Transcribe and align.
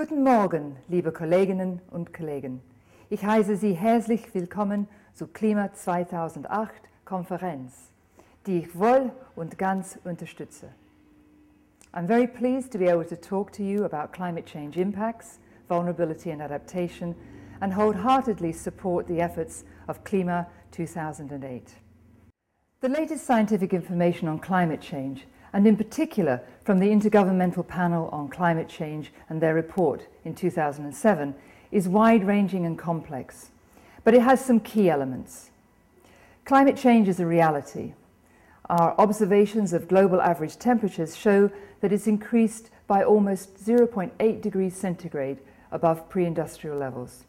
Guten 0.00 0.22
Morgen, 0.22 0.76
liebe 0.86 1.10
Kolleginnen 1.10 1.80
und 1.90 2.14
Kollegen. 2.14 2.60
Ich 3.10 3.24
heiße 3.24 3.56
Sie 3.56 3.72
herzlich 3.72 4.32
willkommen 4.32 4.86
zur 5.12 5.32
Klima 5.32 5.72
2008 5.72 6.70
Konferenz, 7.04 7.90
die 8.46 8.58
ich 8.58 8.68
voll 8.68 9.10
und 9.34 9.58
ganz 9.58 9.98
unterstütze. 10.04 10.68
I'm 11.92 12.06
very 12.06 12.28
pleased 12.28 12.70
to 12.70 12.78
be 12.78 12.88
able 12.88 13.04
to 13.06 13.16
talk 13.16 13.52
to 13.54 13.64
you 13.64 13.84
about 13.84 14.12
climate 14.12 14.46
change 14.46 14.80
impacts, 14.80 15.40
vulnerability 15.68 16.30
and 16.30 16.42
adaptation, 16.42 17.16
and 17.58 17.74
wholeheartedly 17.74 18.52
support 18.52 19.08
the 19.08 19.20
efforts 19.20 19.64
of 19.88 20.04
Klima 20.04 20.46
2008. 20.70 21.74
The 22.82 22.88
latest 22.88 23.26
scientific 23.26 23.72
information 23.72 24.28
on 24.28 24.38
climate 24.38 24.80
change 24.80 25.26
and 25.52 25.66
in 25.66 25.76
particular 25.76 26.40
from 26.68 26.80
the 26.80 26.90
Intergovernmental 26.90 27.66
Panel 27.66 28.10
on 28.12 28.28
Climate 28.28 28.68
Change 28.68 29.10
and 29.30 29.40
their 29.40 29.54
report 29.54 30.06
in 30.26 30.34
2007, 30.34 31.34
is 31.72 31.88
wide-ranging 31.88 32.66
and 32.66 32.78
complex, 32.78 33.48
but 34.04 34.12
it 34.12 34.20
has 34.20 34.44
some 34.44 34.60
key 34.60 34.90
elements. 34.90 35.48
Climate 36.44 36.76
change 36.76 37.08
is 37.08 37.20
a 37.20 37.24
reality. 37.24 37.94
Our 38.68 38.94
observations 38.98 39.72
of 39.72 39.88
global 39.88 40.20
average 40.20 40.58
temperatures 40.58 41.16
show 41.16 41.50
that 41.80 41.90
it's 41.90 42.06
increased 42.06 42.68
by 42.86 43.02
almost 43.02 43.56
0.8 43.56 44.42
degrees 44.42 44.76
centigrade 44.76 45.38
above 45.72 46.10
pre-industrial 46.10 46.76
levels. 46.76 47.24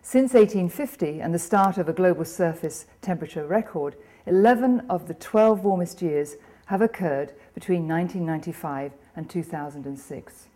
Since 0.00 0.32
1850 0.32 1.20
and 1.20 1.34
the 1.34 1.40
start 1.40 1.76
of 1.76 1.88
a 1.88 1.92
global 1.92 2.24
surface 2.24 2.86
temperature 3.02 3.48
record, 3.48 3.96
11 4.26 4.86
of 4.88 5.08
the 5.08 5.14
12 5.14 5.64
warmest 5.64 6.00
years 6.00 6.36
have 6.66 6.82
occurred 6.82 7.32
between 7.54 7.88
1995 7.88 8.92
and 9.16 9.28
2006. 9.28 10.48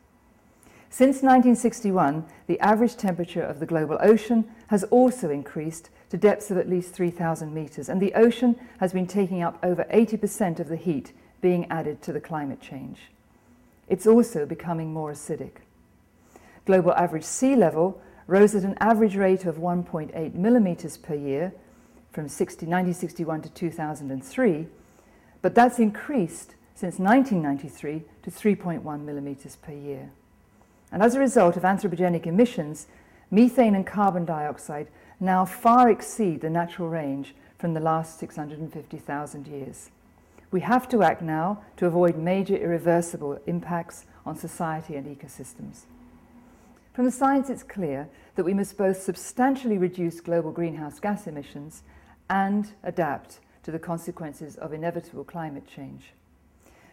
Since 0.91 1.17
1961, 1.17 2.25
the 2.47 2.59
average 2.61 2.97
temperature 2.97 3.43
of 3.43 3.61
the 3.61 3.67
global 3.67 3.99
ocean 4.01 4.47
has 4.69 4.85
also 4.85 5.29
increased 5.31 5.91
to 6.11 6.17
depths 6.17 6.51
of 6.51 6.57
at 6.57 6.69
least 6.69 6.95
3,000 6.95 7.53
metres, 7.53 7.89
and 7.89 8.01
the 8.01 8.15
ocean 8.15 8.57
has 8.81 8.93
been 8.93 9.07
taking 9.07 9.43
up 9.43 9.59
over 9.63 9.85
80% 9.93 10.59
of 10.59 10.69
the 10.69 10.77
heat 10.77 11.13
being 11.41 11.71
added 11.71 12.01
to 12.03 12.13
the 12.13 12.21
climate 12.21 12.61
change. 12.61 13.11
It's 13.87 14.07
also 14.07 14.47
becoming 14.47 14.93
more 14.93 15.13
acidic. 15.13 15.59
Global 16.65 16.93
average 16.93 17.25
sea 17.25 17.55
level 17.55 18.01
rose 18.27 18.55
at 18.55 18.63
an 18.63 18.77
average 18.81 19.17
rate 19.17 19.45
of 19.45 19.57
1.8 19.57 20.35
millimetres 20.35 20.97
per 20.97 21.15
year 21.15 21.53
from 22.13 22.25
1961 22.25 23.43
to 23.43 23.49
2003, 23.51 24.67
but 25.43 25.55
that's 25.55 25.79
increased 25.79 26.55
since 26.75 26.99
1993 26.99 28.03
to 28.23 28.31
3.1 28.31 29.05
millimetres 29.05 29.57
per 29.57 29.73
year. 29.73 30.11
And 30.93 31.03
as 31.03 31.15
a 31.15 31.21
result 31.21 31.57
of 31.57 31.65
anthropogenic 31.65 32.27
emissions, 32.27 32.87
methane 33.31 33.75
and 33.75 33.87
carbon 33.87 34.25
dioxide 34.25 34.89
now 35.21 35.45
far 35.45 35.91
exceed 35.91 36.41
the 36.41 36.51
natural 36.51 36.89
range 36.89 37.35
from 37.59 37.75
the 37.75 37.81
last 37.81 38.19
650,000 38.19 39.47
years. 39.47 39.91
We 40.51 40.61
have 40.61 40.89
to 40.91 41.03
act 41.03 41.21
now 41.21 41.63
to 41.77 41.87
avoid 41.87 42.17
major 42.17 42.57
irreversible 42.57 43.39
impacts 43.47 44.07
on 44.25 44.37
society 44.37 44.95
and 44.95 45.07
ecosystems. 45.07 45.83
From 46.95 47.05
the 47.05 47.11
science, 47.11 47.51
it's 47.51 47.63
clear 47.63 48.09
that 48.37 48.45
we 48.45 48.55
must 48.55 48.79
both 48.79 49.03
substantially 49.03 49.79
reduce 49.79 50.21
global 50.21 50.53
greenhouse 50.53 51.01
gas 51.01 51.27
emissions 51.27 51.83
and 52.31 52.73
adapt 52.83 53.41
to 53.63 53.71
the 53.71 53.79
consequences 53.79 54.57
of 54.57 54.73
inevitable 54.73 55.25
climate 55.25 55.67
change. 55.67 56.13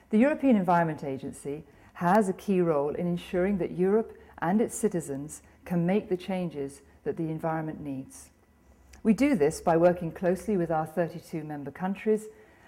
The 0.09 0.17
European 0.17 0.55
Environment 0.55 1.03
Agency 1.03 1.63
has 1.93 2.29
a 2.29 2.33
key 2.33 2.61
role 2.61 2.93
in 2.93 3.07
ensuring 3.07 3.57
that 3.57 3.77
Europe 3.77 4.17
and 4.39 4.61
its 4.61 4.75
citizens 4.75 5.41
can 5.63 5.85
make 5.85 6.09
the 6.09 6.17
changes 6.17 6.81
that 7.03 7.17
the 7.17 7.29
environment 7.29 7.81
needs. 7.81 8.29
We 9.03 9.13
do 9.13 9.35
this 9.35 9.61
by 9.61 9.77
working 9.77 10.11
closely 10.11 10.57
with 10.57 10.71
our 10.71 10.85
32 10.85 11.43
member 11.43 11.71
countries 11.71 12.25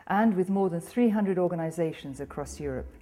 and 0.08 0.36
with 0.36 0.50
more 0.50 0.70
than 0.70 0.82
300 0.82 1.38
organisations 1.38 2.20
across 2.20 2.60
Europe. 2.60 2.94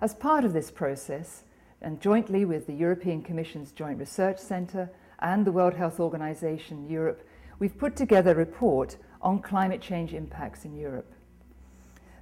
As 0.00 0.14
part 0.14 0.44
of 0.44 0.52
this 0.52 0.70
process, 0.70 1.44
and 1.82 2.00
jointly 2.00 2.44
with 2.44 2.66
the 2.66 2.74
European 2.74 3.22
Commission's 3.22 3.72
Joint 3.72 3.98
Research 3.98 4.38
Centre 4.38 4.90
and 5.18 5.44
the 5.44 5.52
World 5.52 5.74
Health 5.74 5.98
Organization 5.98 6.88
Europe, 6.88 7.26
we've 7.58 7.76
put 7.76 7.96
together 7.96 8.32
a 8.32 8.36
report 8.36 8.96
on 9.22 9.40
climate 9.40 9.80
change 9.80 10.12
impacts 10.12 10.64
in 10.64 10.76
Europe. 10.76 11.12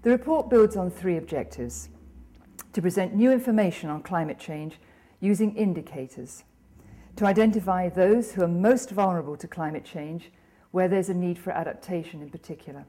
The 0.02 0.10
report 0.10 0.48
builds 0.48 0.76
on 0.76 0.90
three 0.90 1.16
objectives. 1.16 1.88
To 2.74 2.82
present 2.82 3.14
new 3.14 3.32
information 3.32 3.90
on 3.90 4.02
climate 4.02 4.38
change 4.38 4.78
using 5.20 5.56
indicators, 5.56 6.44
to 7.16 7.26
identify 7.26 7.88
those 7.88 8.32
who 8.32 8.42
are 8.42 8.48
most 8.48 8.90
vulnerable 8.90 9.36
to 9.36 9.48
climate 9.48 9.84
change, 9.84 10.30
where 10.70 10.88
there's 10.88 11.08
a 11.08 11.14
need 11.14 11.38
for 11.38 11.50
adaptation 11.50 12.22
in 12.22 12.30
particular, 12.30 12.84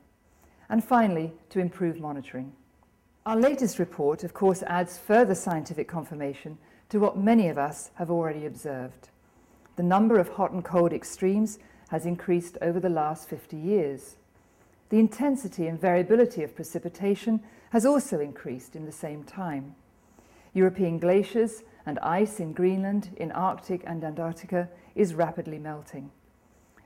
and 0.69 0.83
finally, 0.83 1.33
to 1.49 1.59
improve 1.59 1.99
monitoring. 1.99 2.53
Our 3.25 3.35
latest 3.35 3.79
report, 3.79 4.23
of 4.23 4.33
course, 4.33 4.63
adds 4.63 4.97
further 4.97 5.35
scientific 5.35 5.87
confirmation 5.87 6.57
to 6.89 6.99
what 6.99 7.17
many 7.17 7.49
of 7.49 7.57
us 7.57 7.91
have 7.95 8.09
already 8.11 8.45
observed. 8.45 9.09
The 9.75 9.83
number 9.83 10.19
of 10.19 10.29
hot 10.29 10.51
and 10.51 10.63
cold 10.63 10.93
extremes 10.93 11.59
has 11.91 12.05
increased 12.05 12.57
over 12.61 12.79
the 12.79 12.89
last 12.89 13.27
50 13.29 13.57
years. 13.57 14.15
The 14.89 14.99
intensity 14.99 15.67
and 15.67 15.79
variability 15.79 16.41
of 16.41 16.55
precipitation 16.55 17.41
has 17.71 17.85
also 17.85 18.19
increased 18.19 18.77
in 18.77 18.85
the 18.85 18.93
same 18.93 19.23
time. 19.23 19.75
European 20.53 20.99
glaciers 20.99 21.63
and 21.85 21.99
ice 21.99 22.39
in 22.39 22.53
Greenland, 22.53 23.09
in 23.17 23.31
Arctic 23.33 23.83
and 23.85 24.03
Antarctica 24.03 24.69
is 24.95 25.13
rapidly 25.13 25.59
melting. 25.59 26.11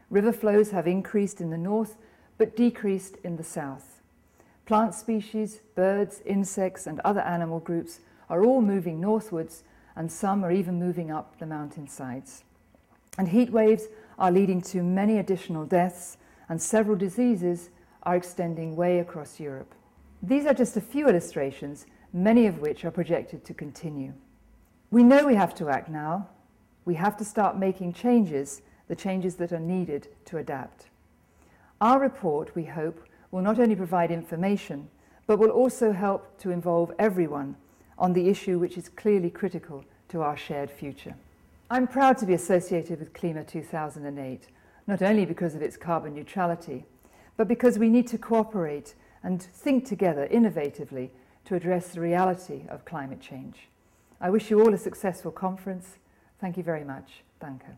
River 0.09 0.31
flows 0.31 0.71
have 0.71 0.87
increased 0.87 1.39
in 1.39 1.51
the 1.51 1.57
north 1.57 1.97
but 2.39 2.55
decreased 2.55 3.17
in 3.23 3.37
the 3.37 3.43
south. 3.43 4.01
Plant 4.65 4.95
species, 4.95 5.61
birds, 5.75 6.21
insects 6.25 6.87
and 6.87 6.99
other 7.01 7.21
animal 7.21 7.59
groups 7.59 7.99
are 8.27 8.43
all 8.43 8.61
moving 8.61 8.99
northwards 8.99 9.63
and 9.95 10.11
some 10.11 10.43
are 10.43 10.51
even 10.51 10.79
moving 10.79 11.11
up 11.11 11.37
the 11.37 11.45
mountainsides. 11.45 12.43
And 13.17 13.29
heat 13.29 13.51
waves 13.51 13.87
are 14.17 14.31
leading 14.31 14.61
to 14.61 14.83
many 14.83 15.17
additional 15.17 15.65
deaths 15.65 16.17
and 16.49 16.61
several 16.61 16.95
diseases 16.95 17.69
are 18.03 18.15
extending 18.15 18.75
way 18.75 18.99
across 18.99 19.39
Europe. 19.39 19.73
These 20.21 20.45
are 20.45 20.53
just 20.53 20.77
a 20.77 20.81
few 20.81 21.07
illustrations, 21.07 21.85
many 22.13 22.47
of 22.47 22.59
which 22.59 22.85
are 22.85 22.91
projected 22.91 23.43
to 23.45 23.53
continue. 23.53 24.13
We 24.91 25.03
know 25.03 25.25
we 25.25 25.35
have 25.35 25.55
to 25.55 25.69
act 25.69 25.89
now. 25.89 26.29
We 26.85 26.95
have 26.95 27.17
to 27.17 27.25
start 27.25 27.57
making 27.57 27.93
changes, 27.93 28.61
the 28.87 28.95
changes 28.95 29.35
that 29.35 29.51
are 29.51 29.59
needed 29.59 30.07
to 30.25 30.37
adapt. 30.37 30.85
Our 31.81 31.99
report, 31.99 32.55
we 32.55 32.65
hope, 32.65 33.03
will 33.31 33.41
not 33.41 33.59
only 33.59 33.75
provide 33.75 34.11
information, 34.11 34.87
but 35.27 35.39
will 35.39 35.49
also 35.49 35.91
help 35.91 36.37
to 36.39 36.51
involve 36.51 36.93
everyone 36.99 37.55
on 37.97 38.13
the 38.13 38.29
issue 38.29 38.59
which 38.59 38.77
is 38.77 38.89
clearly 38.89 39.29
critical 39.29 39.83
to 40.09 40.21
our 40.21 40.37
shared 40.37 40.69
future. 40.69 41.15
I'm 41.69 41.87
proud 41.87 42.19
to 42.19 42.27
be 42.27 42.35
associated 42.35 42.99
with 42.99 43.13
Klima 43.13 43.47
2008, 43.47 44.47
not 44.85 45.01
only 45.01 45.25
because 45.25 45.55
of 45.55 45.63
its 45.63 45.77
carbon 45.77 46.13
neutrality, 46.13 46.85
but 47.37 47.47
because 47.47 47.79
we 47.79 47.89
need 47.89 48.05
to 48.07 48.19
cooperate 48.19 48.93
and 49.23 49.41
think 49.41 49.85
together 49.85 50.27
innovatively 50.31 51.09
to 51.45 51.55
address 51.55 51.89
the 51.89 52.01
reality 52.01 52.65
of 52.69 52.85
climate 52.85 53.19
change. 53.19 53.67
I 54.21 54.29
wish 54.29 54.51
you 54.51 54.61
all 54.61 54.73
a 54.75 54.77
successful 54.77 55.31
conference. 55.31 55.97
Thank 56.39 56.55
you 56.57 56.63
very 56.63 56.83
much. 56.83 57.23
Danke. 57.41 57.77